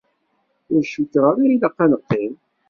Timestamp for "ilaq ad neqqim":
1.53-2.33